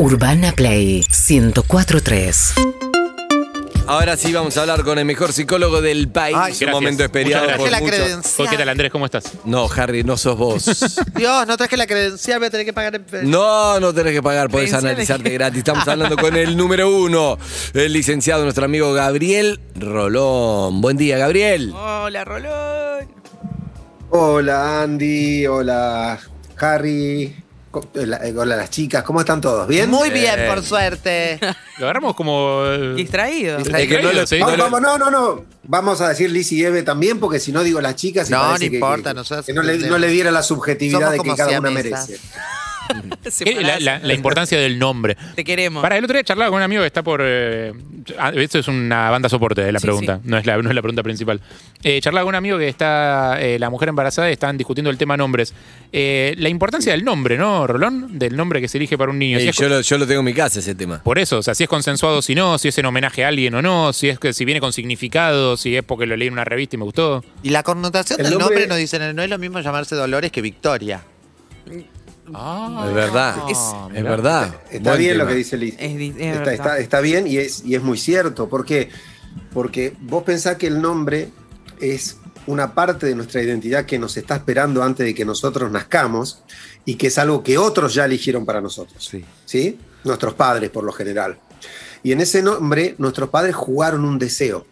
[0.00, 2.54] Urbana Play 1043.
[3.86, 6.34] Ahora sí vamos a hablar con el mejor psicólogo del país.
[6.38, 6.70] Ay, un gracias.
[6.70, 7.82] momento esperado Muchas por gracias.
[7.82, 7.98] muchos.
[7.98, 8.48] la credencial.
[8.48, 8.90] ¿Qué tal, Andrés?
[8.92, 9.24] ¿Cómo estás?
[9.44, 10.64] No, Harry, no sos vos.
[11.16, 14.22] Dios, no traje la credencial, voy a tener que pagar en No, no tenés que
[14.22, 15.10] pagar, podés Credenciales.
[15.10, 15.58] analizarte gratis.
[15.58, 17.36] Estamos hablando con el número uno,
[17.74, 20.80] el licenciado, nuestro amigo Gabriel Rolón.
[20.80, 21.74] Buen día, Gabriel.
[21.76, 23.20] Hola, Rolón.
[24.12, 26.18] Hola Andy, hola
[26.58, 27.36] Harry,
[27.94, 29.66] la- eh, hola las chicas, ¿cómo están todos?
[29.68, 29.88] ¿Bien?
[29.88, 30.48] Muy bien, Bien.
[30.48, 31.38] por suerte.
[31.78, 32.62] Lo agarramos como.
[32.66, 33.58] eh, Distraído.
[33.58, 34.38] No lo- sí.
[34.40, 35.44] Vamos, vamos, no, no, no.
[35.64, 38.28] Vamos a decir Liz y Eve también, porque si no digo las chicas.
[38.28, 41.12] y No, no que- importa, que, nosotros que no, le, no le diera la subjetividad
[41.12, 42.18] de que cada una merece.
[43.44, 43.60] ¿Qué?
[43.60, 45.16] La, la- la importancia del nombre.
[45.34, 45.82] Te queremos.
[45.82, 47.20] Para el otro día charlaba con un amigo que está por.
[47.24, 47.72] eh,
[48.18, 50.28] ah, esto es una banda soporte de la Sí, pregunta, sí.
[50.28, 51.40] No, es la, no es la pregunta principal.
[51.82, 53.40] Eh, charlaba con un amigo que está.
[53.40, 55.54] eh, la mujer embarazada y están discutiendo el tema nombres.
[55.92, 58.18] Eh, la importancia del nombre, ¿no, Rolón?
[58.18, 59.38] Del nombre que se elige para un niño.
[59.40, 61.02] Si Eh, yo, lo, yo lo tengo en mi casa ese tema.
[61.02, 63.54] Por eso, o sea, si es consensuado, si no, si es en homenaje a alguien
[63.54, 66.34] o no, si es que si viene con significado, si es porque lo leí en
[66.34, 67.24] una revista y me gustó.
[67.42, 70.30] Y la connotación El del nombre- nombre nos dicen, no es lo mismo llamarse Dolores
[70.32, 71.02] que Victoria.
[72.34, 73.36] Ah, es verdad.
[73.50, 74.54] Es- es verdad.
[74.70, 75.74] Está bien lo que dice Liz.
[75.78, 78.48] Es está, está- está bien y es, y es muy cierto.
[78.48, 78.88] ¿Por qué?
[79.52, 81.30] Porque vos pensás que el nombre
[81.80, 86.42] es una parte de nuestra identidad que nos está esperando antes de que nosotros nazcamos
[86.84, 89.06] y que es algo que otros ya eligieron para nosotros.
[89.08, 89.24] Sí.
[89.44, 89.78] ¿sí?
[90.04, 91.38] Nuestros padres, por lo general.
[92.02, 94.66] Y en ese nombre, nuestros padres jugaron un deseo.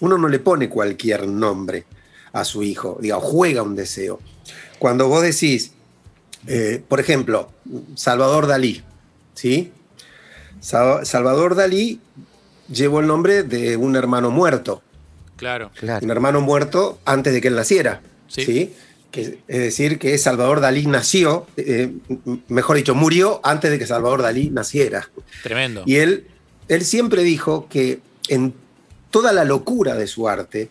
[0.00, 1.84] Uno no le pone cualquier nombre
[2.32, 4.18] a su hijo, diga, juega un deseo.
[4.80, 5.72] Cuando vos decís,
[6.46, 7.50] eh, por ejemplo,
[7.94, 8.82] Salvador Dalí,
[9.34, 9.72] ¿sí?
[10.60, 12.00] Sa- Salvador Dalí
[12.68, 14.82] llevó el nombre de un hermano muerto,
[15.36, 15.70] claro.
[15.74, 16.04] Claro.
[16.04, 18.44] un hermano muerto antes de que él naciera, Sí.
[18.44, 18.74] ¿sí?
[19.10, 21.92] Que, es decir, que Salvador Dalí nació, eh,
[22.48, 25.10] mejor dicho, murió antes de que Salvador Dalí naciera.
[25.42, 25.82] Tremendo.
[25.84, 26.26] Y él,
[26.68, 28.54] él siempre dijo que en
[29.10, 30.70] toda la locura de su arte,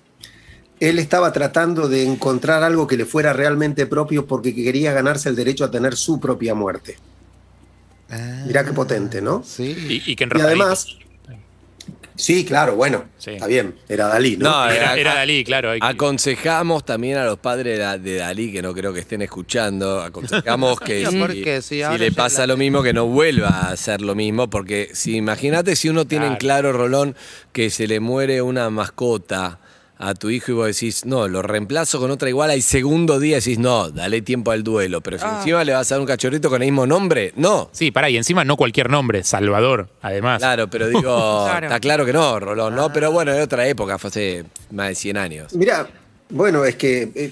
[0.81, 5.35] él estaba tratando de encontrar algo que le fuera realmente propio porque quería ganarse el
[5.37, 6.97] derecho a tener su propia muerte.
[8.09, 9.43] Ah, Mirá qué potente, ¿no?
[9.45, 10.01] Sí.
[10.05, 10.87] Y, y que en Y además,
[12.15, 13.31] sí, claro, bueno, Sí.
[13.31, 14.49] está bien, era Dalí, ¿no?
[14.49, 15.71] No, Era, Dalí, claro.
[15.73, 20.79] que- Aconsejamos también a los padres de, Dalí, que no creo que estén escuchando, aconsejamos
[20.81, 23.71] que si, porque si si ahora le pasa la- lo mismo, que no vuelva a
[23.71, 27.15] hacer lo mismo, porque si imagínate si uno tiene en claro, Rolón,
[27.53, 29.59] que se le muere una mascota
[30.01, 33.37] a tu hijo y vos decís, no, lo reemplazo con otra igual, al segundo día
[33.37, 35.37] decís, no, dale tiempo al duelo, pero si Ah.
[35.37, 37.69] encima le vas a dar un cachorrito con el mismo nombre, no.
[37.71, 40.39] Sí, pará, y encima no cualquier nombre, Salvador, además.
[40.39, 41.01] Claro, pero digo,
[41.45, 41.67] Claro.
[41.67, 42.91] está claro que no, Rolón, ¿no?
[42.91, 45.53] Pero bueno, de otra época, fue hace más de 100 años.
[45.55, 45.87] Mira,
[46.29, 47.11] bueno, es que.
[47.15, 47.31] eh,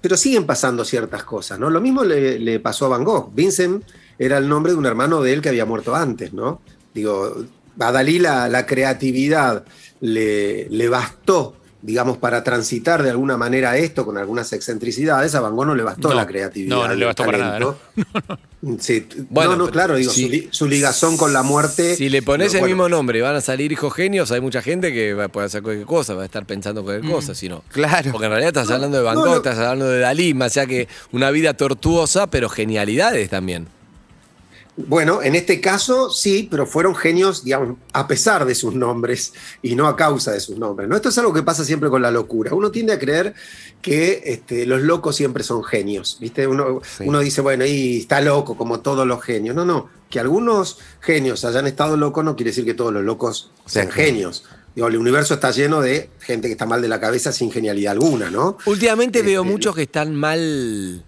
[0.00, 1.70] pero siguen pasando ciertas cosas, ¿no?
[1.70, 3.30] Lo mismo le, le pasó a Van Gogh.
[3.34, 3.82] Vincent
[4.18, 6.60] era el nombre de un hermano de él que había muerto antes, ¿no?
[6.92, 7.34] Digo,
[7.78, 9.64] a Dalí la, la creatividad
[10.00, 11.56] le, le bastó,
[11.86, 15.34] digamos, para transitar de alguna manera esto con algunas excentricidades.
[15.34, 16.74] A Van Gogh no le bastó No, la creatividad.
[16.76, 17.78] no, no le bastó para nada, talento.
[18.80, 21.96] Sí, Bueno, no, no, claro, digo, si- su, li- su ligazón con la muerte.
[21.96, 24.40] Si le pones no, el bueno, mismo nombre y van a salir hijos genios, hay
[24.40, 27.50] mucha gente que va- puede hacer cualquier cosa, va a estar pensando cualquier cosa, si
[27.50, 27.62] no.
[27.68, 28.10] Claro.
[28.12, 29.36] Porque en realidad estás hablando de Van Gogh, no, no.
[29.36, 33.68] estás hablando de Dalí, más allá que una vida tortuosa, pero genialidades también.
[34.76, 39.76] Bueno, en este caso sí, pero fueron genios, digamos, a pesar de sus nombres y
[39.76, 40.88] no a causa de sus nombres.
[40.88, 40.96] ¿no?
[40.96, 42.52] Esto es algo que pasa siempre con la locura.
[42.54, 43.34] Uno tiende a creer
[43.80, 46.16] que este, los locos siempre son genios.
[46.20, 46.46] ¿viste?
[46.48, 47.04] Uno, Sí.
[47.06, 49.54] uno dice, bueno, y está loco, como todos los genios.
[49.54, 53.52] No, no, que algunos genios hayan estado locos no quiere decir que todos los locos
[53.66, 54.44] sean Sean genios.
[54.74, 57.92] Digo, el universo está lleno de gente que está mal de la cabeza sin genialidad
[57.92, 58.58] alguna, ¿no?
[58.66, 61.04] Últimamente veo Este, muchos que están mal.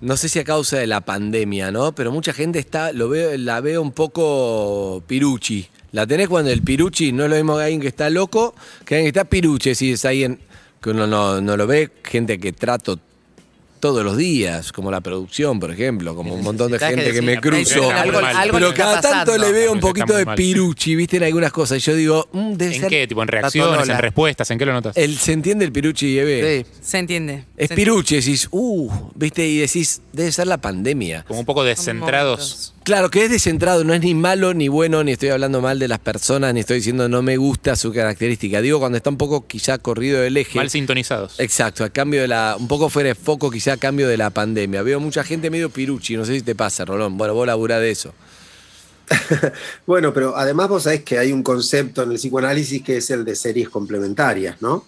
[0.00, 1.92] No sé si a causa de la pandemia, ¿no?
[1.92, 5.68] Pero mucha gente está, lo veo, la veo un poco piruchi.
[5.90, 8.54] La tenés cuando el piruchi no es lo mismo que alguien que está loco
[8.84, 10.38] que alguien que está piruche, si es alguien
[10.80, 13.00] que uno no, no lo ve, gente que trato
[13.78, 17.22] todos los días, como la producción, por ejemplo, como un montón de gente que, que
[17.22, 17.90] me cruzo.
[17.90, 21.16] algo, algo Pero cada tanto le veo un poquito de piruchi, ¿viste?
[21.18, 21.78] En algunas cosas.
[21.78, 22.90] Y yo digo, mm, debe ¿En ser.
[22.90, 23.06] qué?
[23.06, 24.50] ¿Tipo en reacciones, en respuestas?
[24.50, 24.96] ¿En qué lo notas?
[24.96, 26.64] El, ¿Se entiende el piruchi y Eve?
[26.64, 26.70] Sí.
[26.80, 27.44] Se entiende.
[27.56, 31.24] Es Se piruche, decís, uh, viste, y decís, debe ser la pandemia.
[31.26, 32.74] Como un poco descentrados.
[32.88, 35.88] Claro, que es descentrado, no es ni malo ni bueno, ni estoy hablando mal de
[35.88, 38.62] las personas, ni estoy diciendo no me gusta su característica.
[38.62, 40.56] Digo cuando está un poco quizá corrido del eje.
[40.56, 41.38] Mal sintonizados.
[41.38, 42.56] Exacto, a cambio de la.
[42.58, 44.80] Un poco fuera de foco, quizá a cambio de la pandemia.
[44.80, 47.18] Veo mucha gente medio piruchi, no sé si te pasa, Rolón.
[47.18, 48.14] Bueno, vos laburás de eso.
[49.86, 53.22] Bueno, pero además vos sabés que hay un concepto en el psicoanálisis que es el
[53.22, 54.86] de series complementarias, ¿no?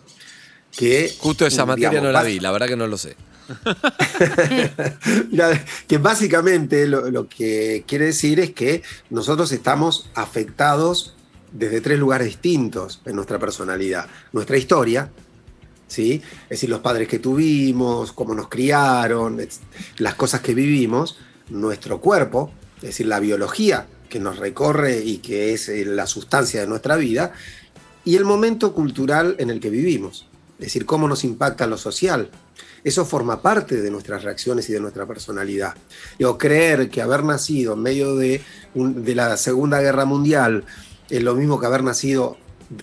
[0.74, 3.14] Que, Justo esa materia digamos, no la vi, la verdad que no lo sé.
[5.86, 11.14] Que básicamente lo, lo que quiere decir es que nosotros estamos afectados
[11.52, 14.06] desde tres lugares distintos en nuestra personalidad.
[14.32, 15.10] Nuestra historia,
[15.88, 16.22] ¿sí?
[16.44, 19.40] Es decir, los padres que tuvimos, cómo nos criaron,
[19.98, 21.18] las cosas que vivimos,
[21.48, 26.60] nuestro cuerpo, es decir, la biología que nos recorre y que es eh, la sustancia
[26.60, 27.32] de nuestra vida,
[28.04, 30.26] y el momento cultural en el que vivimos,
[30.60, 32.30] es decir, cómo nos impacta lo social.
[32.84, 35.74] Eso forma parte de nuestras reacciones y de nuestra personalidad.
[36.18, 38.42] Digo, creer que haber nacido en medio de,
[38.74, 40.64] de la Segunda Guerra Mundial
[41.08, 42.36] es lo mismo que haber nacido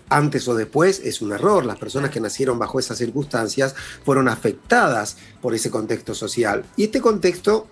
[0.10, 1.66] antes o después es un error.
[1.66, 6.66] Las personas que nacieron bajo esas circunstancias fueron afectadas por ese contexto social.
[6.76, 7.68] Y este contexto,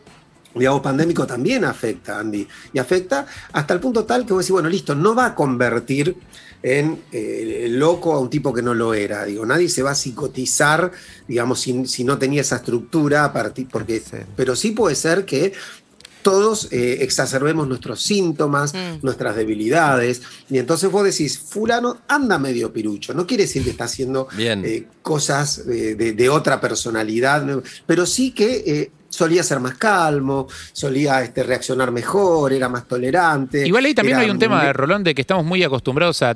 [0.54, 2.48] digamos, pandémico también afecta, Andy.
[2.74, 6.16] Y afecta hasta el punto tal que vos decís, bueno, listo, no va a convertir
[6.68, 9.24] en eh, loco a un tipo que no lo era.
[9.26, 10.92] Digo, nadie se va a psicotizar,
[11.28, 14.18] digamos, si, si no tenía esa estructura, a partir- porque, Sí.
[14.36, 15.54] pero sí puede ser que
[16.24, 19.04] todos eh, exacerbemos nuestros síntomas, Mm.
[19.04, 23.84] nuestras debilidades, y entonces vos decís, fulano anda medio pirucho, no quiere decir que está
[23.84, 24.64] haciendo Bien.
[24.66, 27.46] eh, cosas eh, de, de otra personalidad,
[27.86, 33.66] pero sí que eh, solía ser más calmo, solía este, reaccionar mejor, era más tolerante.
[33.66, 36.36] Igual ahí también hay un tema, muy- de Rolón, de que estamos muy acostumbrados a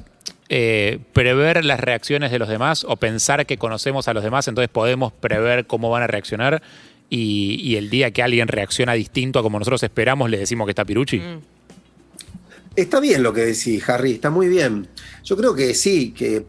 [0.50, 4.70] eh, prever las reacciones de los demás o pensar que conocemos a los demás, entonces
[4.70, 6.62] podemos prever cómo van a reaccionar.
[7.12, 10.72] Y, y el día que alguien reacciona distinto a como nosotros esperamos, le decimos que
[10.72, 11.20] está piruchi.
[11.20, 11.40] Mm.
[12.76, 14.88] Está bien lo que decís, Harry, está muy bien.
[15.24, 16.46] Yo creo que sí, que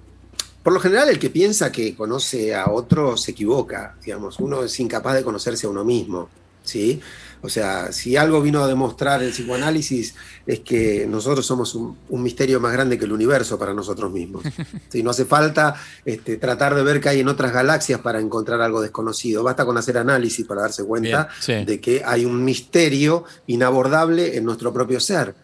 [0.63, 4.79] por lo general el que piensa que conoce a otro se equivoca, digamos, uno es
[4.79, 6.29] incapaz de conocerse a uno mismo,
[6.63, 7.01] ¿sí?
[7.43, 10.15] O sea, si algo vino a demostrar el psicoanálisis
[10.47, 14.45] es que nosotros somos un, un misterio más grande que el universo para nosotros mismos.
[14.89, 15.03] ¿sí?
[15.03, 18.83] No hace falta este, tratar de ver qué hay en otras galaxias para encontrar algo
[18.83, 21.65] desconocido, basta con hacer análisis para darse cuenta Bien, sí.
[21.65, 25.35] de que hay un misterio inabordable en nuestro propio ser.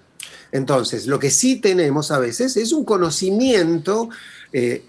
[0.53, 4.09] Entonces, lo que sí tenemos a veces es un conocimiento
[4.53, 4.85] eh,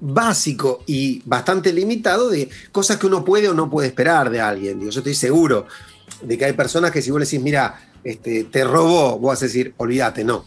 [0.00, 4.78] básico y bastante limitado de cosas que uno puede o no puede esperar de alguien.
[4.78, 5.66] Digo, yo estoy seguro
[6.22, 9.42] de que hay personas que si vos le decís, mira, este, te robó, vos vas
[9.42, 10.44] a decir, olvídate, no.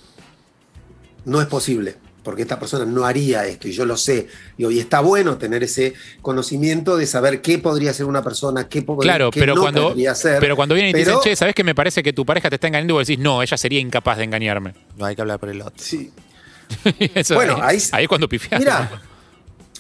[1.26, 4.28] No es posible, porque esta persona no haría esto y yo lo sé.
[4.58, 8.98] Y está bueno tener ese conocimiento de saber qué podría ser una persona, qué, po-
[8.98, 10.40] Claro, qué pero no cuando, podría ser.
[10.40, 12.56] pero cuando vienen y te dicen, che, ¿sabes que me parece que tu pareja te
[12.56, 12.94] está engañando?
[12.94, 14.74] Y vos decís, no, ella sería incapaz de engañarme.
[14.96, 15.74] No hay que hablar por el otro.
[15.84, 16.12] Sí,
[17.16, 18.60] Eso Bueno, ahí- ahí es cuando pifiás.
[18.60, 18.90] Mira,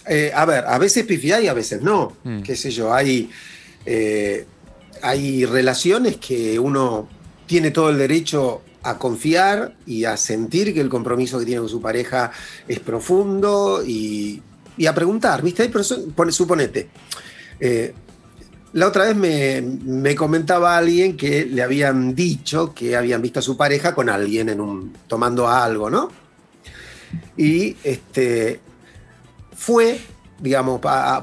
[0.10, 2.18] eh, a ver, a veces pifiá y a veces no.
[2.24, 2.42] Mm.
[2.42, 3.30] Qué sé yo, hay,
[3.86, 4.46] eh,
[5.02, 7.08] hay relaciones que uno
[7.46, 11.70] tiene todo el derecho a confiar y a sentir que el compromiso que tiene con
[11.70, 12.32] su pareja
[12.68, 14.42] es profundo y,
[14.88, 15.64] a preguntar, ¿viste?
[15.64, 16.90] Hay suponete.
[17.60, 17.94] eh,
[18.74, 23.42] la otra vez me, me comentaba alguien que le habían dicho que habían visto a
[23.42, 26.10] su pareja con alguien en un, tomando algo, ¿no?
[27.38, 28.60] Y este,
[29.56, 30.00] fue,
[30.40, 30.82] digamos,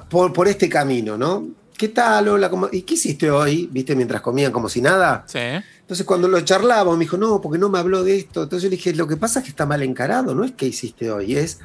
[0.08, 1.46] por este camino, ¿no?
[1.76, 2.48] ¿Qué tal, Hola?
[2.50, 3.68] ¿Cómo- ¿Y qué hiciste hoy?
[3.72, 3.96] ¿Viste?
[3.96, 5.24] Mientras comían como si nada.
[5.26, 5.38] Sí.
[5.38, 8.44] Entonces cuando lo charlábamos me dijo, no, porque no me habló de esto.
[8.44, 10.66] Entonces yo le dije, lo que pasa es que está mal encarado, no es qué
[10.66, 11.58] hiciste hoy, es...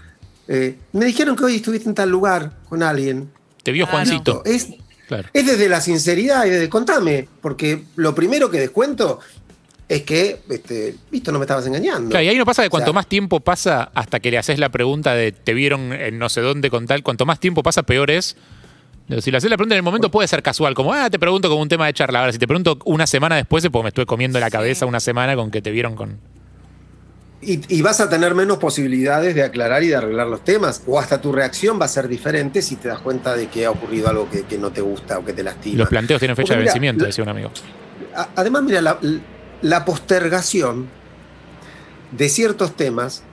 [0.48, 3.30] eh, me dijeron que hoy estuviste en tal lugar con alguien.
[3.64, 3.86] Te vio.
[3.86, 4.42] Juancito.
[4.46, 4.68] Es,
[5.08, 5.28] Claro.
[5.34, 9.20] es desde la sinceridad y desde contame, porque lo primero que descuento
[9.88, 12.12] es que, este, visto, no me estabas engañando.
[12.12, 14.38] Claro, y ahí no pasa que cuanto O sea, más tiempo pasa hasta que le
[14.38, 17.64] haces la pregunta de te vieron en no sé dónde con tal, cuanto más tiempo
[17.64, 18.38] pasa, peor es.
[19.22, 21.50] Si le haces la pregunta en el momento puede ser casual, como, ah, te pregunto
[21.50, 22.20] como un tema de charla.
[22.20, 25.00] Ahora, si te pregunto una semana después, es porque me estuve comiendo la cabeza una
[25.00, 26.18] semana con que te vieron con.
[27.42, 31.00] Y, y vas a tener menos posibilidades de aclarar y de arreglar los temas, o
[31.00, 34.10] hasta tu reacción va a ser diferente si te das cuenta de que ha ocurrido
[34.10, 35.78] algo que, que no te gusta o que te lastima.
[35.80, 37.50] Los planteos tienen fecha de vencimiento, la- decía un amigo.
[38.36, 39.00] Además, mira, la,
[39.62, 40.88] la postergación
[42.12, 43.24] de ciertos temas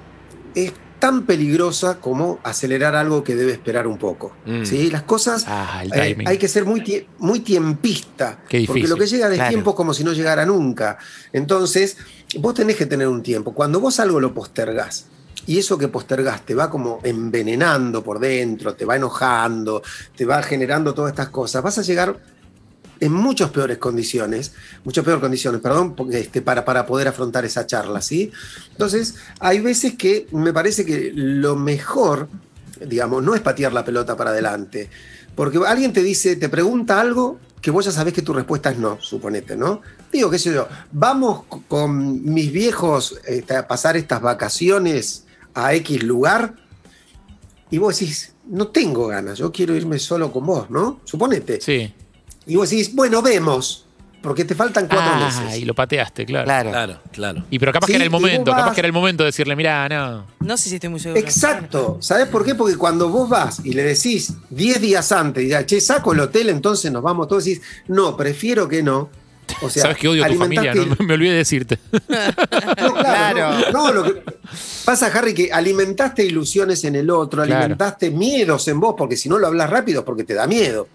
[0.54, 4.32] es tan peligrosa como acelerar algo que debe esperar un poco.
[4.46, 4.64] Mm.
[4.64, 4.90] ¿sí?
[4.90, 8.38] Las cosas Ah, eh, hay que ser muy, tie- muy tiempista.
[8.66, 9.50] Porque lo que llega de Claro.
[9.50, 10.98] tiempo es como si no llegara nunca.
[11.32, 11.96] Entonces,
[12.38, 13.52] vos tenés que tener un tiempo.
[13.54, 15.06] Cuando vos algo lo postergás,
[15.46, 19.82] y eso que postergás te va como envenenando por dentro, te va enojando,
[20.16, 22.18] te va generando todas estas cosas, vas a llegar
[23.00, 24.52] en muchas peores condiciones,
[24.84, 28.30] muchas peores condiciones, perdón, este, para, para poder afrontar esa charla, ¿sí?
[28.72, 32.28] Entonces, hay veces que me parece que lo mejor,
[32.80, 34.88] digamos, no es patear la pelota para adelante,
[35.34, 38.78] porque alguien te dice, te pregunta algo que vos ya sabés que tu respuesta es
[38.78, 39.82] no, suponete, ¿no?
[40.12, 45.24] Digo, qué sé yo, vamos con mis viejos este, a pasar estas vacaciones
[45.54, 46.54] a X lugar,
[47.70, 51.00] y vos decís, no tengo ganas, yo quiero irme solo con vos, ¿no?
[51.04, 51.60] Suponete.
[51.60, 51.92] Sí.
[52.46, 53.84] Y vos decís, bueno, vemos,
[54.22, 55.58] porque te faltan cuatro Ah, meses.
[55.60, 56.44] y lo pateaste, claro.
[56.44, 56.70] Claro.
[56.70, 57.44] Claro, claro.
[57.50, 59.28] Y pero capaz Sí, que era el y momento, capaz que era el momento de
[59.28, 60.26] decirle, mirá, no.
[60.40, 61.20] No sé si estoy muy seguro.
[61.20, 61.98] Exacto.
[62.00, 62.54] ¿Sabes por qué?
[62.54, 66.20] Porque cuando vos vas y le decís 10 días antes, y ya, che, saco el
[66.20, 69.10] hotel, entonces nos vamos todos, decís, no, prefiero que no.
[69.62, 71.78] O sea, Sabes que odio a tu familia, no me olvidé de decirte.
[72.08, 73.36] No, claro.
[73.36, 73.50] Claro.
[73.72, 74.22] No, no, lo que
[74.84, 77.60] pasa, Harry, que alimentaste ilusiones en el otro, Claro.
[77.60, 80.88] alimentaste miedos en vos, porque si no lo hablas rápido es porque te da miedo.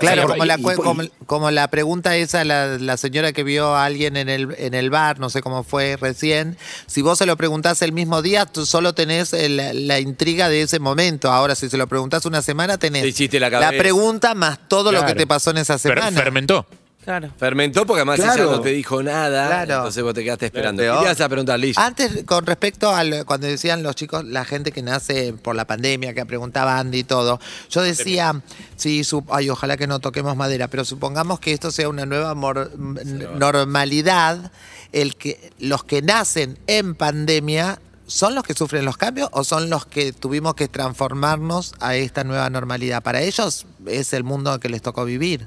[0.00, 4.16] Claro, como, la, como, como la pregunta esa, la, la señora que vio a alguien
[4.16, 7.82] en el, en el bar, no sé cómo fue recién, si vos se lo preguntás
[7.82, 11.30] el mismo día, tú solo tenés el- la intriga de ese momento.
[11.30, 13.12] Ahora, si se lo preguntás una semana, tenés Te
[13.60, 13.82] la cabeza.
[13.82, 16.12] pregunta más todo lo que te pasó en esa Fer- semana.
[16.18, 16.66] fermentó.
[17.04, 17.30] Claro.
[17.38, 18.42] Fermentó porque además Claro.
[18.44, 19.46] ella no te dijo nada.
[19.46, 19.74] Claro.
[19.76, 20.82] Entonces vos te quedaste esperando.
[20.82, 20.96] Peor.
[20.98, 21.78] ¿Qué te vas a preguntar, Liz?
[21.78, 25.64] Antes, con respecto a lo- cuando decían los chicos, la gente que nace por la
[25.66, 27.40] pandemia, que preguntaba Andy y todo,
[27.70, 28.42] yo decía,
[28.76, 32.34] sí, su- ay, ojalá que no toquemos madera, pero supongamos que esto sea una nueva
[32.34, 34.52] mor- normalidad,
[34.92, 39.70] el que los que nacen en pandemia ¿Son los que sufren los cambios o son
[39.70, 43.04] los que tuvimos que transformarnos a esta nueva normalidad?
[43.04, 45.46] Para ellos es el mundo que les tocó vivir.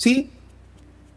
[0.00, 0.30] Sí.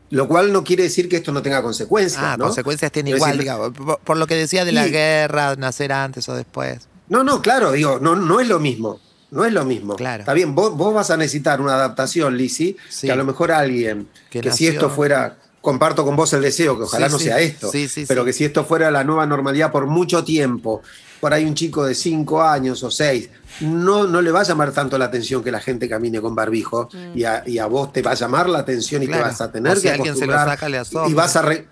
[0.10, 2.22] Lo cual no quiere decir que esto no tenga consecuencias.
[2.22, 2.46] Ah, ¿no?
[2.46, 3.72] consecuencias tiene igual, decir, digamos.
[3.72, 6.88] Por, por lo que decía de la guerra, nacer antes o después.
[7.08, 9.00] No, no, claro, digo, no, no es lo mismo.
[9.32, 9.96] No es lo mismo.
[9.96, 10.22] Claro.
[10.22, 13.08] Está bien, vos, vos vas a necesitar una adaptación, Lisi, Sí.
[13.08, 16.78] que a lo mejor alguien, Que que, si esto fuera, comparto con vos el deseo,
[16.78, 19.26] que ojalá Sí, no sea esto, Sí, sí, pero que si esto fuera la nueva
[19.26, 20.84] normalidad por mucho tiempo,
[21.24, 23.30] por ahí un chico de cinco años o seis,
[23.62, 26.90] no, no le va a llamar tanto la atención que la gente camine con barbijo
[27.16, 29.24] y, a, y a vos te va a llamar la atención y Claro.
[29.24, 30.68] te vas a tener O que alguien se lo acostumbrar saca,
[31.06, 31.66] le y vas a re-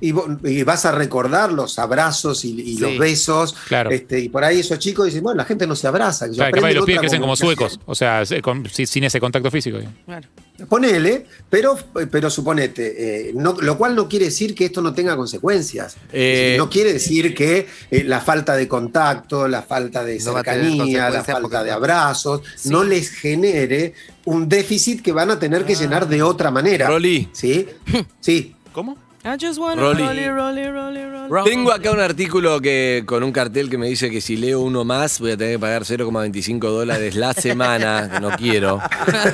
[0.00, 2.80] y, vas a recordar los abrazos y, y Sí.
[2.80, 3.54] los besos.
[3.68, 3.90] Claro.
[3.90, 6.24] Este, y por ahí esos chicos dicen, bueno, la gente no se abraza.
[6.26, 7.70] que yo Claro, capaz aprendo que los pibes crecen como comunicación".
[7.70, 7.80] suecos.
[7.86, 9.78] O sea, se- con- si- sin ese contacto físico.
[10.06, 10.26] Claro.
[10.68, 11.76] Ponele, pero,
[12.12, 15.96] pero suponete, eh, no- lo cual no quiere decir que esto no tenga consecuencias.
[16.12, 21.10] Eh, no quiere decir que eh, la falta de contacto, la falta de No cercanía,
[21.10, 23.94] la falta porque- de abrazos, no les genere
[24.26, 26.86] un déficit que van a tener que llenar de otra manera.
[26.88, 27.28] Rolly.
[27.32, 27.66] ¿Sí?
[28.20, 28.54] Sí.
[28.72, 28.96] ¿Cómo?
[29.24, 30.02] I just wanna Rolly.
[30.02, 31.50] rolly, rolly, rolly, rolly.
[31.50, 34.84] Tengo acá un artículo que con un cartel que me dice que si leo uno
[34.84, 38.80] más voy a tener que pagar 0,25 dólares la semana, que no quiero,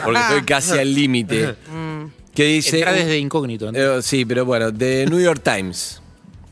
[0.05, 1.57] porque estoy casi al límite.
[2.35, 2.77] Que dice...
[2.79, 3.71] Entra desde incógnito.
[3.75, 6.01] Eh, sí, pero bueno, de New York Times.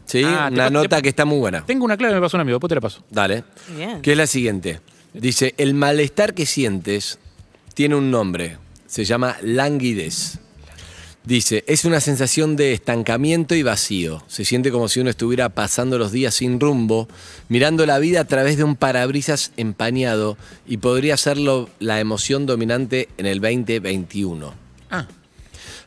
[0.04, 0.22] ¿Sí?
[0.26, 1.64] Ah, te Una pa- nota te- que está muy buena.
[1.64, 3.04] Tengo una clave, me pasó un amigo, después te la paso.
[3.10, 3.44] Dale.
[3.76, 4.02] Bien.
[4.02, 4.80] Que es la siguiente.
[5.14, 7.18] Dice, el malestar que sientes
[7.74, 8.56] tiene un nombre.
[8.86, 10.38] Se llama languidez.
[11.28, 14.22] Dice, es una sensación de estancamiento y vacío.
[14.28, 17.06] Se siente como si uno estuviera pasando los días sin rumbo,
[17.50, 23.10] mirando la vida a través de un parabrisas empañado y podría serlo la emoción dominante
[23.18, 24.54] en el 2021.
[24.90, 25.06] Ah.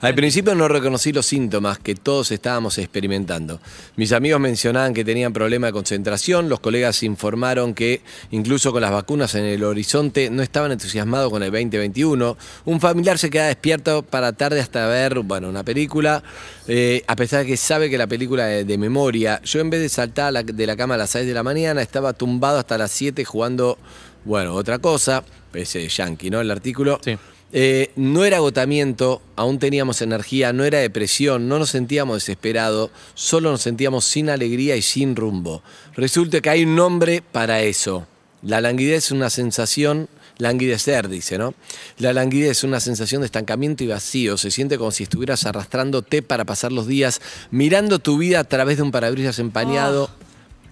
[0.02, 3.60] Al principio no reconocí los síntomas que todos estábamos experimentando.
[3.98, 8.90] Mis amigos mencionaban que tenían problema de concentración, los colegas informaron que incluso con las
[8.90, 12.36] vacunas en el horizonte no estaban entusiasmados con el 2021.
[12.66, 16.24] Un familiar se queda despierto para tarde hasta ver, bueno, una película,
[16.68, 19.40] eh, a pesar de que sabe que la película es de memoria.
[19.44, 22.14] Yo en vez de saltar de la cama a las 6 de la mañana, estaba
[22.14, 23.78] tumbado hasta las 7 jugando,
[24.26, 26.42] bueno, otra cosa, ese yankee, ¿no?
[26.42, 27.00] El artículo.
[27.06, 27.20] Sí.
[27.54, 33.52] Eh, no era agotamiento, aún teníamos energía, no era depresión, no nos sentíamos desesperados, solo
[33.52, 35.62] nos sentíamos sin alegría y sin rumbo.
[35.96, 38.08] Resulta que hay un nombre para eso.
[38.42, 41.54] La languidez es una sensación, languidecer dice, ¿no?
[41.98, 46.22] La languidez es una sensación de estancamiento y vacío, se siente como si estuvieras arrastrándote
[46.22, 50.10] para pasar los días, mirando tu vida a través de un parabrisas empañado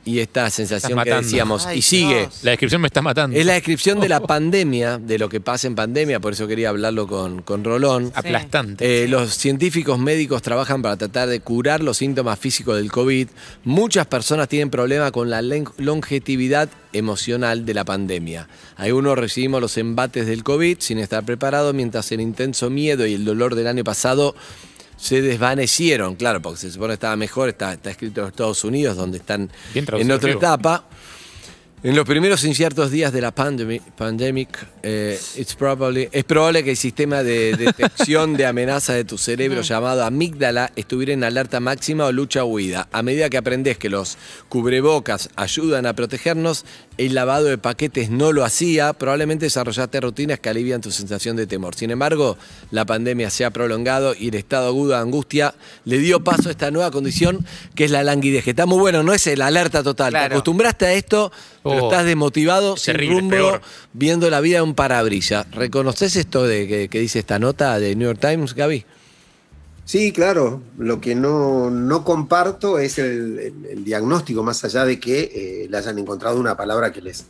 [0.06, 1.22] y esta sensación que matando.
[1.22, 1.65] decíamos.
[1.65, 2.20] Ay, y sigue.
[2.20, 2.39] Dios.
[2.44, 3.38] La descripción me está matando.
[3.38, 6.70] Es la descripción de la pandemia, de lo que pasa en pandemia, por eso quería
[6.70, 8.12] hablarlo con, con Rolón.
[8.15, 9.03] Aplastante.
[9.03, 13.27] Eh, los científicos médicos trabajan para tratar de curar los síntomas físicos del COVID.
[13.63, 18.48] Muchas personas tienen problemas con la longevidad emocional de la pandemia.
[18.77, 23.25] Algunos recibimos los embates del COVID sin estar preparados, mientras el intenso miedo y el
[23.25, 24.36] dolor del año pasado
[25.00, 28.98] se desvanecieron, claro, porque se supone que estaba mejor, está, está escrito en Estados Unidos,
[28.98, 30.84] donde están en otra etapa.
[31.82, 34.50] En los primeros inciertos días de la pandemi- pandemic,
[34.84, 39.62] eh, it's probably- es probable que el sistema de detección de amenaza de tu cerebro
[39.62, 42.90] llamado amígdala estuviera en alerta máxima o lucha huida.
[42.92, 44.18] A medida que aprendes que los
[44.50, 46.66] cubrebocas ayudan a protegernos,
[46.98, 51.48] el lavado de paquetes no lo hacía, probablemente desarrollaste rutinas que alivian tu sensación de
[51.48, 51.76] temor.
[51.76, 52.38] Sin embargo,
[52.72, 55.56] la pandemia se ha prolongado y el estado agudo de angustia
[55.86, 59.02] le dio paso a esta nueva condición que es la languidez, que está muy bueno,
[59.02, 60.12] no es el alerta total.
[60.12, 61.32] Te acostumbraste a esto,
[61.63, 63.62] pero Oh, estás desmotivado, es sin terrible, rumbo, peor.
[63.94, 65.50] viendo la vida en un parabrisas.
[65.51, 68.86] ¿Reconoces esto de que, que dice esta nota de New York Times, Gaby?
[69.86, 70.62] Sí, claro.
[70.78, 75.20] Lo que no, no comparto es el, el- el diagnóstico, más allá de que
[75.63, 77.25] eh, le hayan encontrado una palabra que les,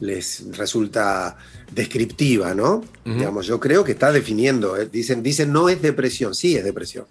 [0.00, 1.36] les resulta
[1.72, 2.82] descriptiva, ¿no?
[3.04, 4.76] Digamos, yo creo que está definiendo.
[4.76, 7.04] eh, Dicen, dicen no es depresión, sí es depresión.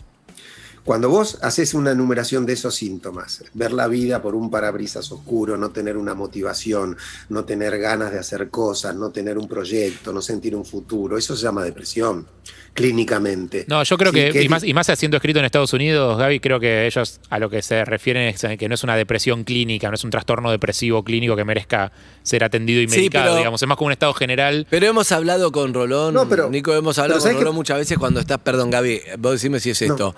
[0.88, 5.58] Cuando vos haces una enumeración de esos síntomas, ver la vida por un parabrisas oscuro,
[5.58, 6.96] no tener una motivación,
[7.28, 11.36] no tener ganas de hacer cosas, no tener un proyecto, no sentir un futuro, eso
[11.36, 12.26] se llama depresión,
[12.74, 13.66] clínicamente.
[13.68, 16.40] No, yo creo Sí, que, y más, y más siendo escrito en Estados Unidos, Gaby,
[16.40, 19.90] creo que ellos a lo que se refieren es que no es una depresión clínica,
[19.90, 21.92] no es un trastorno depresivo clínico que merezca
[22.24, 24.66] ser atendido y Sí, medicado, pero- digamos, es más como un estado general.
[24.70, 27.98] Pero hemos hablado con Rolón, No, pero- Nico, hemos hablado con ¿sabes Rolón muchas veces
[27.98, 29.88] cuando estás, perdón Gaby, vos decime si es No.
[29.94, 30.16] esto,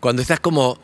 [0.00, 0.78] cuando estás como,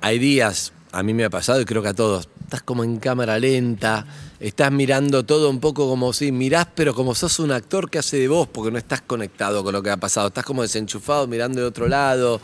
[0.00, 2.98] hay días, a mí me ha pasado y creo que a todos, estás como en
[2.98, 4.06] cámara lenta,
[4.38, 8.18] estás mirando todo un poco como si mirás, pero como sos un actor que hace
[8.18, 11.60] de vos, porque no estás conectado con lo que ha pasado, estás como desenchufado mirando
[11.60, 12.40] de otro lado,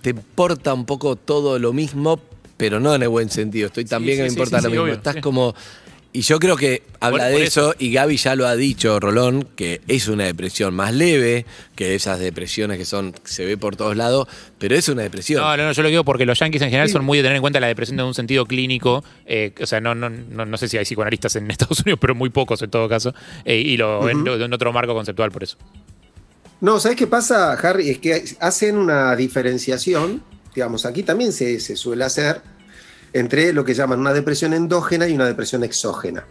[0.00, 2.18] te importa un poco todo lo mismo,
[2.56, 4.84] pero no en el buen sentido, estoy también sí, que me importa sí, lo mismo,
[4.84, 5.54] obvio, estás como...
[6.12, 8.98] Y yo creo que habla Por- de por eso, y Gaby ya lo ha dicho,
[8.98, 13.76] Rolón, que es una depresión más leve que esas depresiones que son se ve por
[13.76, 14.26] todos lados,
[14.58, 15.40] pero es una depresión.
[15.40, 17.36] No, no, no, yo lo digo porque los yankees en general son muy de tener
[17.36, 19.04] en cuenta la depresión en un sentido clínico.
[19.24, 22.16] eh, o sea, no, no, no, no sé si hay psicoanalistas en Estados Unidos, pero
[22.16, 23.14] muy pocos en todo caso.
[23.44, 25.58] eh, y lo ven en otro marco conceptual por eso.
[26.60, 27.88] No, ¿sabes qué pasa, Harry?
[27.88, 30.22] Es que hacen una diferenciación,
[30.56, 32.42] digamos, aquí también se, se suele hacer,
[33.12, 36.24] entre lo que llaman una depresión endógena y una depresión exógena.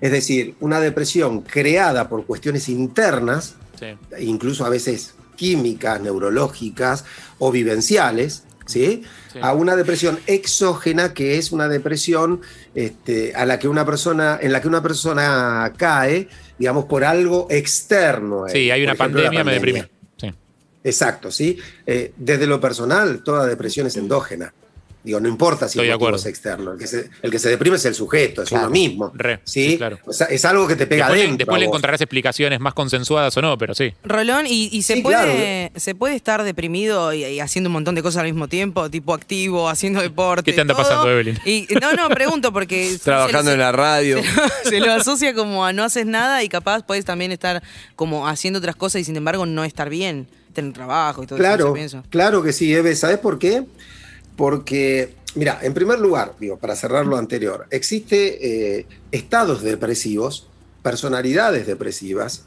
[0.00, 3.86] Es decir, una depresión creada por cuestiones internas, Sí.
[4.20, 7.04] incluso a veces químicas, neurológicas
[7.38, 9.02] o vivenciales, ¿sí?
[9.32, 9.38] Sí.
[9.42, 12.40] A una depresión exógena que es una depresión
[12.74, 17.46] este, a la que una persona, en la que una persona cae, digamos, por algo
[17.50, 18.44] externo.
[18.48, 19.82] Sí, hay una ejemplo, la pandemia, me pandemia.
[19.82, 19.90] deprime.
[20.16, 20.38] Sí.
[20.84, 21.58] Exacto, ¿sí?
[21.86, 24.52] Eh, desde lo personal, toda depresión es endógena.
[25.04, 26.72] Digo, no importa si Estoy el motivo es externo.
[26.72, 28.64] El que, se, el que se deprime es el sujeto, es Claro.
[28.68, 29.12] uno mismo.
[29.14, 29.72] Re, ¿sí?
[29.72, 29.98] sí, claro.
[30.06, 31.36] O sea, es algo que te pega Después, adentro.
[31.38, 33.92] después le encontrarás explicaciones más consensuadas o no, pero sí.
[34.02, 37.94] Rolón, ¿y, y se, Sí, puede, se puede estar deprimido y, y haciendo un montón
[37.94, 40.42] de cosas al mismo tiempo, tipo activo, haciendo deporte?
[40.50, 40.82] ¿Qué te anda todo?
[40.84, 41.38] pasando, Evelyn?
[41.44, 42.96] Y, no, no, pregunto porque...
[43.04, 44.20] Trabajando en la radio.
[44.64, 47.62] se lo asocia como a no haces nada y capaz puedes también estar
[47.94, 51.42] como haciendo otras cosas y sin embargo no estar bien, tener trabajo y todo eso.
[51.44, 52.02] Claro, yo pienso.
[52.08, 52.94] claro que sí, Eve.
[52.96, 53.64] ¿Sabes por qué?
[54.36, 60.48] Porque, mira, en primer lugar, digo, para cerrar lo anterior, existe eh, estados depresivos,
[60.82, 62.44] personalidades depresivas,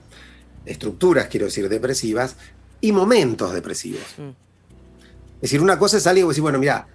[0.65, 2.35] estructuras, quiero decir, depresivas,
[2.81, 4.03] y momentos depresivos.
[4.17, 4.29] Mm.
[5.35, 6.87] Es decir, una cosa es algo que decir, bueno, mira,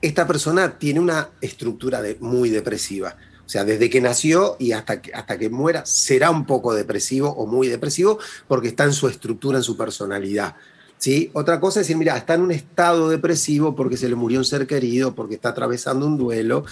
[0.00, 3.16] esta persona tiene una estructura de- muy depresiva.
[3.44, 7.30] O sea, desde que nació y hasta que, hasta que muera será un poco depresivo
[7.30, 10.54] o muy depresivo porque está en su estructura, en su personalidad.
[11.00, 11.30] ¿Sí?
[11.32, 14.44] Otra cosa es decir, mira, está en un estado depresivo porque se le murió un
[14.44, 16.64] ser querido, porque está atravesando un duelo.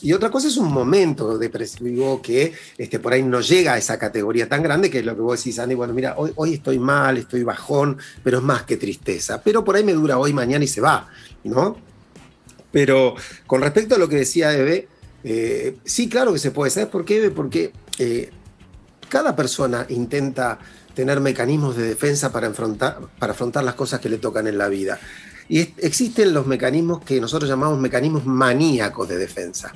[0.00, 3.98] Y otra cosa es un momento depresivo que este, por ahí no llega a esa
[3.98, 6.78] categoría tan grande que es lo que vos decís, Andy, bueno, mira, hoy, hoy estoy
[6.78, 9.42] mal, estoy bajón, pero es más que tristeza.
[9.42, 11.08] Pero por ahí me dura hoy, mañana y se va,
[11.42, 11.76] ¿no?
[12.70, 13.16] Pero
[13.48, 14.88] con respecto a lo que decía Eve,
[15.24, 16.70] eh, sí, claro que se puede.
[16.70, 17.30] ¿Sabes por qué, Eve?
[17.30, 18.30] Porque eh,
[19.08, 20.60] cada persona intenta
[20.94, 24.68] tener mecanismos de defensa para afrontar, para afrontar las cosas que le tocan en la
[24.68, 24.98] vida.
[25.48, 29.72] Y es- existen los mecanismos que nosotros llamamos mecanismos maníacos de defensa.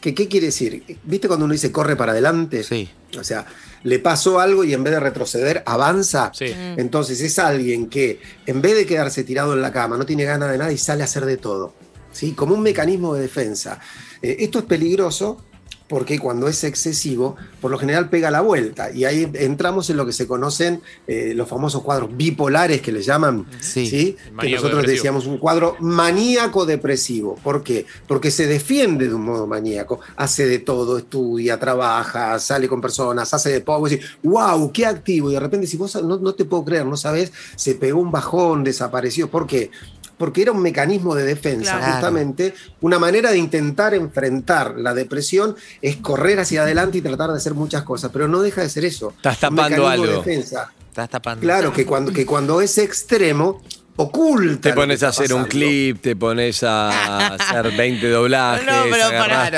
[0.00, 0.98] ¿Qué, ¿Qué quiere decir?
[1.04, 2.64] ¿Viste cuando uno dice corre para adelante?
[2.64, 2.90] Sí.
[3.18, 3.46] O sea,
[3.84, 6.32] le pasó algo y en vez de retroceder, avanza.
[6.34, 6.46] Sí.
[6.76, 10.50] Entonces es alguien que en vez de quedarse tirado en la cama, no tiene ganas
[10.50, 11.74] de nada y sale a hacer de todo.
[12.10, 12.32] ¿sí?
[12.32, 13.78] Como un mecanismo de defensa.
[14.20, 15.44] Eh, esto es peligroso
[15.92, 18.90] porque cuando es excesivo, por lo general pega la vuelta.
[18.90, 23.02] Y ahí entramos en lo que se conocen eh, los famosos cuadros bipolares que le
[23.02, 23.44] llaman.
[23.60, 24.16] Sí.
[24.40, 24.86] Que nosotros depresivo.
[24.86, 27.34] decíamos un cuadro maníaco depresivo.
[27.44, 27.84] ¿Por qué?
[28.06, 30.00] Porque se defiende de un modo maníaco.
[30.16, 33.86] Hace de todo, estudia, trabaja, sale con personas, hace de todo.
[33.88, 35.30] Y wow, qué activo.
[35.30, 38.10] Y de repente, si vos no, no te puedo creer, no sabes, se pegó un
[38.10, 39.28] bajón, desapareció.
[39.28, 39.70] ¿Por qué?
[40.18, 41.92] Porque era un mecanismo de defensa, Claro.
[41.92, 42.54] justamente.
[42.80, 47.54] Una manera de intentar enfrentar la depresión es correr hacia adelante y tratar de hacer
[47.54, 49.12] muchas cosas, pero no deja de ser eso.
[49.16, 50.22] Estás un tapando mecanismo de algo.
[50.22, 50.72] defensa.
[50.88, 51.40] Estás tapando.
[51.40, 53.62] Claro, que cuando, que cuando es extremo
[53.96, 54.70] oculta.
[54.70, 59.08] Te pones a hacer un clip, te pones a hacer 20 doblajes, No, pero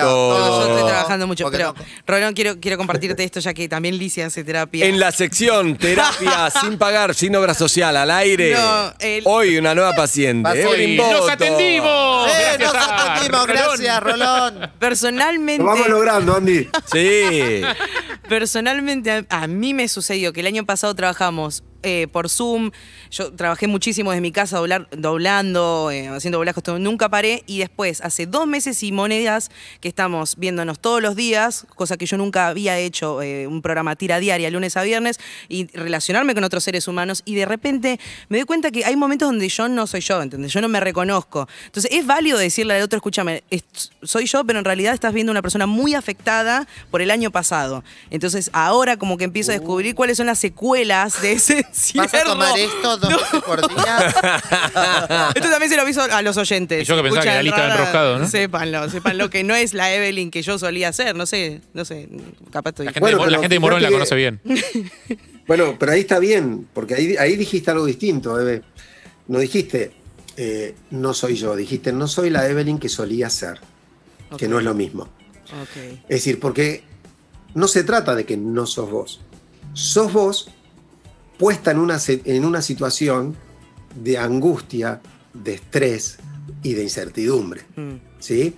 [0.03, 0.39] todo.
[0.61, 1.45] No, yo estoy trabajando mucho.
[1.45, 4.87] porque Pero, no- Rolón, quiero, quiero compartirte esto ya que también Licia hace terapia.
[4.87, 8.55] En la sección terapia sin pagar, sin obra social, al aire.
[8.55, 10.63] No, el- Hoy una nueva paciente.
[10.63, 12.29] Evelyn ¡Nos atendimos!
[12.29, 13.47] ¡Eh, Gracias nos atendimos!
[13.47, 13.47] Rolón.
[13.47, 14.71] Gracias, Rolón.
[14.79, 15.63] Personalmente.
[15.63, 16.69] Lo vamos logrando, Andy.
[16.93, 17.63] Sí.
[18.29, 22.71] Personalmente, a, mí me sucedió que el año pasado trabajamos eh, por Zoom.
[23.11, 27.45] Yo trabajé muchísimo desde mi casa doblando, eh, haciendo doblajos, todo, nunca paré.
[27.47, 32.07] Y después, hace dos meses y monedas que estamos viéndonos todos los días, cosa que
[32.07, 36.43] yo nunca había hecho, eh, un programa tira diaria, lunes a viernes, y relacionarme con
[36.43, 37.21] otros seres humanos.
[37.27, 40.51] Y de repente me doy cuenta que hay momentos donde yo no soy yo, ¿entendés?
[40.55, 41.47] Yo no me reconozco.
[41.67, 43.65] Entonces, es válido decirle al otro, escúchame, es-
[44.03, 47.85] soy yo, pero en realidad estás viendo una persona muy afectada por el año pasado.
[48.15, 52.07] Entonces, ahora como que empiezo a descubrir cuáles son las secuelas de ese encierro.
[52.13, 54.07] ¿Vas a tomar esto dos veces por día?
[55.35, 56.83] Esto también se lo aviso a los oyentes.
[56.83, 58.29] Y yo que pensaba que estaba rara, enroscado, ¿no?
[58.29, 61.17] Sépanlo, sépanlo que no es la Evelyn que yo solía ser.
[61.17, 62.09] No sé, no sé,
[62.53, 62.87] capaz estoy...
[62.87, 64.41] La gente, Bueno, de, la gente de Morón la conoce bien.
[65.47, 68.63] Bueno, pero ahí está bien, porque ahí, ahí dijiste algo distinto, Eve.
[69.27, 69.93] No dijiste,
[70.39, 73.59] eh, no soy yo, dijiste, no soy la Evelyn que solía ser,
[74.39, 75.03] que no es lo mismo.
[75.03, 76.01] Ok.
[76.09, 76.85] Es decir, porque
[77.55, 79.21] no se trata de que no sos vos.
[79.73, 80.49] Sos vos
[81.39, 83.37] puesta en una, en una situación
[83.95, 85.01] de angustia,
[85.33, 86.19] de estrés
[86.63, 87.63] y de incertidumbre.
[87.77, 87.95] Mm.
[88.21, 88.57] ¿sí?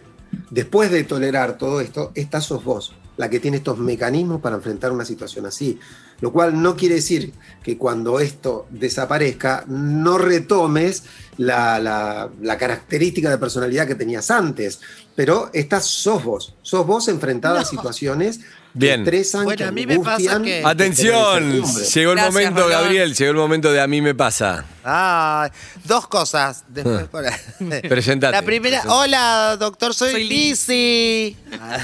[0.51, 4.93] Después de tolerar todo esto, esta sos vos, la que tiene estos mecanismos para enfrentar
[4.93, 5.79] una situación así.
[6.21, 7.33] Lo cual no quiere decir
[7.63, 11.05] que cuando esto desaparezca, no retomes
[11.37, 14.81] la, la- la característica de personalidad que tenías antes.
[15.15, 18.41] Pero esta sos vos, sos vos enfrentada a situaciones
[18.79, 19.01] Bien.
[19.01, 22.71] estresan, Bueno, a mí me pasa que- Atención, llegó el Gracias, momento, Rolón.
[22.71, 24.65] Gabriel, llegó el momento de a mí me pasa.
[24.89, 25.51] Ah,
[25.85, 26.65] dos cosas.
[26.69, 27.81] Después Ah.
[27.89, 28.33] Presentate.
[28.37, 30.69] La primera, hola, doctor, soy, Soy Liz.
[30.69, 31.37] Lizzy.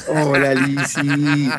[0.09, 1.51] Hola, Lizzy.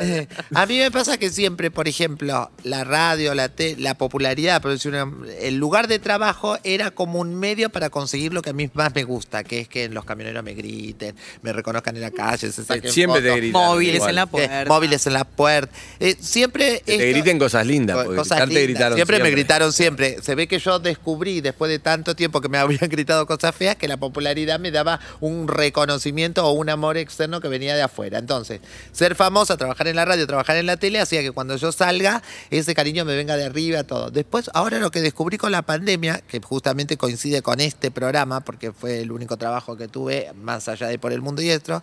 [0.00, 4.62] Eh, A mí me pasa que siempre, por ejemplo, la radio, la, te- la popularidad,
[4.62, 8.50] por decir una- el lugar de trabajo era como un medio para conseguir lo que
[8.50, 12.02] a mí más me gusta, que es que los camioneros me griten, me reconozcan en
[12.02, 13.62] la calle, se saquen Siempre te fotos, gritan.
[13.62, 14.10] Móviles igual.
[14.10, 14.64] en la eh, puerta.
[14.66, 15.74] móviles en la puerta.
[16.00, 18.68] Eh, siempre Que te esto- griten cosas lindas, Co- porque cosas gritarte lindas.
[18.74, 20.22] gritaron siempre, me gritaron siempre.
[20.22, 23.76] Se ve que yo descubrí, después de tanto tiempo que me habían gritado cosas feas,
[23.76, 28.18] que la popularidad me daba un reconocimiento o un amor externo que venía de afuera.
[28.18, 28.60] Entonces,
[28.92, 32.22] ser famosa, trabajar en la radio, trabajar en la tele, hacía que cuando yo salga,
[32.50, 34.10] ese cariño me venga de arriba, todo.
[34.10, 38.72] Después, ahora lo que descubrí con la pandemia, que justamente coincide con este programa, porque
[38.72, 41.82] fue el único trabajo que tuve, más allá de por el mundo y esto,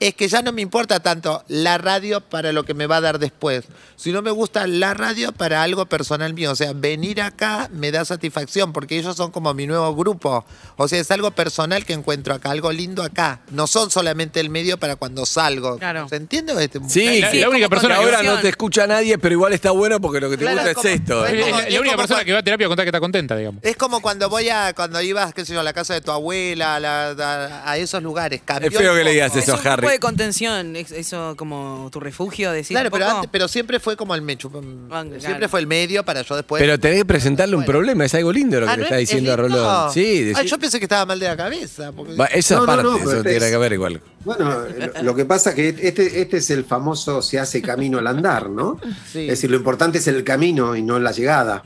[0.00, 3.00] es que ya no me importa tanto la radio para lo que me va a
[3.00, 3.64] dar después,
[3.96, 6.52] sino me gusta la radio para algo personal mío.
[6.52, 10.44] O sea, venir acá me da satisfacción porque ellos son como mi nuevo grupo.
[10.76, 13.40] O sea, es algo personal que encuentro acá, algo lindo acá.
[13.50, 15.78] No son solamente el medio para cuando salgo.
[15.78, 16.08] Claro.
[16.08, 16.52] ¿Se entiende?
[16.62, 19.52] Este- Sí, La- que la única persona que ahora no te escucha nadie, pero igual
[19.52, 21.26] está bueno porque lo que te Claro, gusta es como- es esto.
[21.26, 22.88] es Es como- la- es la única persona cuando- que va a terapia contar que
[22.88, 23.62] está contenta, digamos.
[23.64, 26.10] Es como cuando voy a, cuando ibas, qué sé yo, a la casa de tu
[26.10, 28.40] abuela, a, la- a- a esos lugares.
[28.44, 29.86] Cambió Es feo que le digas eso, es un Harry.
[29.88, 33.96] de contención, es- eso como tu refugio, decir Claro, un pero, antes- pero siempre fue
[33.96, 34.50] como el mecho.
[34.90, 35.48] Ah, Siempre claro.
[35.48, 36.60] fue el medio para yo después.
[36.60, 37.72] Pero tenés que presentarle un Bueno.
[37.72, 39.40] problema, es algo lindo lo que Ah, le ¿no está es- diciendo a es?
[39.40, 39.92] Rolón.
[39.92, 41.92] Sí, Ay, yo pensé que estaba mal de la cabeza.
[41.92, 44.00] porque- Va, esa No, parte, no, eso tiene es- que ver igual.
[44.24, 44.62] Bueno,
[45.02, 48.48] lo, que pasa es que este, este es el famoso se hace camino al andar,
[48.50, 48.78] ¿no?
[49.12, 49.20] Sí.
[49.22, 51.64] Es decir, lo importante es el camino y no la llegada.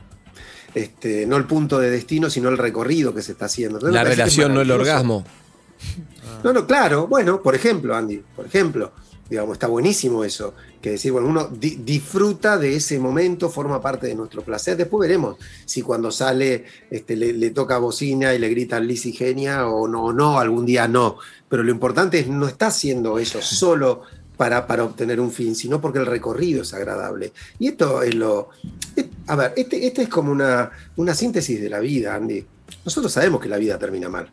[0.74, 3.76] Este, no el punto de destino, sino el recorrido que se está haciendo.
[3.78, 5.24] Entonces, La relación, no el orgasmo.
[6.42, 7.06] No, no, claro.
[7.06, 8.92] Bueno, por ejemplo, Andy, por ejemplo,
[9.30, 10.54] digamos, está buenísimo eso.
[10.80, 14.76] Que decir, bueno, uno di- disfruta de ese momento, forma parte de nuestro placer.
[14.76, 19.12] Después veremos si cuando sale este, le, le toca bocina y le gritan Liz y
[19.12, 21.18] Genia o no, o no, algún día no.
[21.48, 24.02] Pero lo importante es no está haciendo eso solo
[24.36, 27.32] para, para obtener un fin, sino porque el recorrido es agradable.
[27.60, 28.48] Y esto es lo.
[28.96, 32.44] es- a ver, este, este es como una, una síntesis de la vida, Andy.
[32.84, 34.28] Nosotros sabemos que la vida termina mal.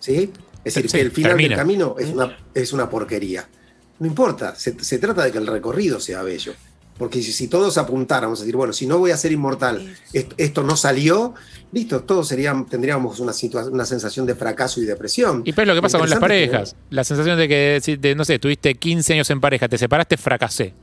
[0.00, 0.32] ¿Sí?
[0.64, 1.48] Es decir, Sí, que el final termina.
[1.50, 3.48] del camino es una, es una porquería.
[4.00, 6.52] No importa, se, se trata de que el recorrido sea bello.
[6.96, 10.34] Porque si, si todos apuntáramos a decir, bueno, si no voy a ser inmortal, esto,
[10.36, 11.32] esto no salió,
[11.70, 13.32] listo, todos serían, tendríamos una,
[13.70, 15.42] una sensación de fracaso y depresión.
[15.44, 16.74] Y pues lo que pasa con las que- parejas.
[16.90, 20.16] La sensación de que, si te- no sé, tuviste 15 años en pareja, te separaste,
[20.16, 20.74] fracasé.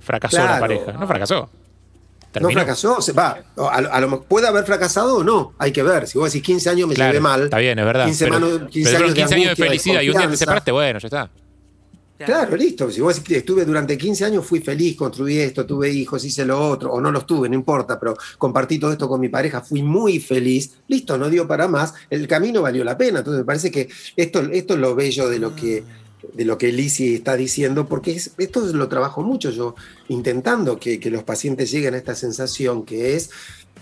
[0.00, 0.92] Fracasó la pareja.
[0.92, 1.34] No fracasó.
[1.42, 2.52] No Terminó.
[2.60, 3.38] fracasó, se va.
[3.56, 6.06] A, lo- a lo- puede haber fracasado o no, hay que ver.
[6.06, 7.42] Si vos decís 15 años me Claro, llevé mal.
[7.44, 8.04] Está bien, es verdad.
[8.06, 10.16] 15 pero, mano- pero 15 fueron años de 15 años de de felicidad y un
[10.18, 11.30] día te separaste, bueno, ya está.
[12.26, 12.90] Claro, listo.
[12.90, 16.92] Si vos estuve durante 15 años, fui feliz, construí esto, tuve hijos, hice lo otro,
[16.92, 20.18] o no los tuve, no importa, pero compartí todo esto con mi pareja, fui muy
[20.18, 23.20] feliz, listo, no dio para más, el camino valió la pena.
[23.20, 25.84] Entonces me parece que esto, esto es lo bello de lo que
[26.34, 26.68] de lo que
[27.14, 29.76] está diciendo, porque es- esto lo trabajo mucho yo,
[30.08, 33.30] intentando que, los pacientes lleguen a esta sensación que es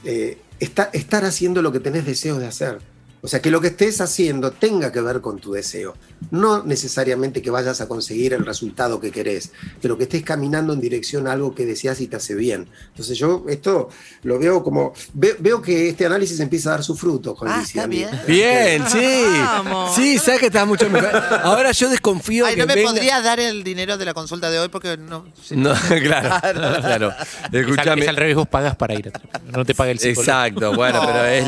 [0.05, 2.79] eh, esta- estar haciendo lo que tenés deseos de hacer.
[3.27, 5.97] O sea, que lo que estés haciendo tenga que ver con tu deseo.
[6.31, 9.51] No necesariamente que vayas a conseguir el resultado que querés,
[9.83, 12.69] pero que estés caminando en dirección a algo que deseas y te hace bien.
[12.91, 13.89] Entonces yo esto
[14.23, 14.93] lo veo como...
[15.13, 18.09] ve- veo que este análisis empieza a dar su fruto con Ah, está bien.
[18.29, 19.25] Bien, sí.
[19.43, 19.95] Vamos.
[19.97, 21.11] Sí, sabes que estás mucho mejor.
[21.43, 24.51] Ahora yo desconfío Ay, que no me venga- podrías dar el dinero de la consulta
[24.53, 25.27] de hoy porque no.
[25.51, 26.41] No, claro,
[26.81, 27.11] claro.
[27.11, 28.03] Es al, Escúchame.
[28.03, 29.11] es al revés, vos pagas para ir.
[29.53, 30.23] No te paga el psicólogo.
[30.23, 31.47] Exacto, bueno, pero es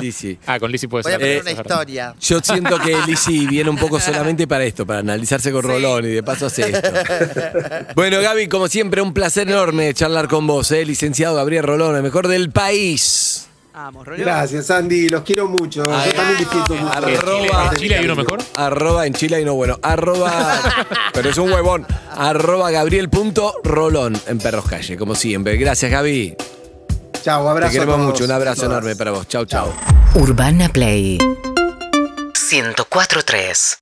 [0.00, 0.38] Lizzy, es.
[0.46, 1.20] Ah, con Puede Voy a ser.
[1.20, 1.72] poner Eh, una es verdad.
[1.74, 2.14] historia.
[2.20, 5.68] Yo siento que Lizzy viene un poco solamente para esto, para analizarse con Sí.
[5.68, 6.88] Rolón y de paso hace esto.
[7.94, 10.84] Bueno, Gaby, como siempre, un placer enorme charlar con vos, ¿eh?
[10.84, 13.42] licenciado Gabriel Rolón, el mejor del país.
[13.74, 14.22] Vamos, Rolón.
[14.22, 15.82] Gracias, Andy, los quiero mucho.
[15.90, 16.92] Ay, Yo también disfruto mucho.
[16.94, 18.38] arroba- ¿En Chile, en Chile hay uno mejor?
[18.56, 19.78] Arroba en Chile y no bueno.
[19.82, 20.60] Arroba.
[21.12, 21.86] pero es un huevón.
[22.10, 25.56] Arroba Gabriel.rolón en Perros Calle, como siempre.
[25.58, 26.34] Gracias, Gaby.
[27.26, 27.70] Chao, Te abrazo.
[27.70, 28.24] a queremos todos, mucho.
[28.24, 28.70] Un abrazo todas.
[28.70, 29.26] enorme para vos.
[29.26, 29.74] Chau, chau.
[30.14, 33.78] Urbana Play 104.3